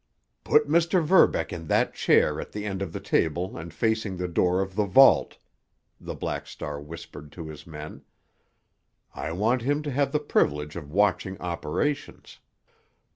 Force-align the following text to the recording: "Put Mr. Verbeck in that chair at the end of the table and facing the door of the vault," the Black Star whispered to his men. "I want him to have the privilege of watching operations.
"Put 0.43 0.67
Mr. 0.67 0.99
Verbeck 1.03 1.53
in 1.53 1.67
that 1.67 1.93
chair 1.93 2.41
at 2.41 2.53
the 2.53 2.65
end 2.65 2.81
of 2.81 2.91
the 2.91 2.99
table 2.99 3.55
and 3.55 3.71
facing 3.71 4.17
the 4.17 4.27
door 4.27 4.59
of 4.59 4.73
the 4.75 4.87
vault," 4.87 5.37
the 5.99 6.15
Black 6.15 6.47
Star 6.47 6.81
whispered 6.81 7.31
to 7.33 7.45
his 7.45 7.67
men. 7.67 8.01
"I 9.13 9.31
want 9.31 9.61
him 9.61 9.83
to 9.83 9.91
have 9.91 10.11
the 10.11 10.19
privilege 10.19 10.75
of 10.75 10.89
watching 10.91 11.39
operations. 11.39 12.39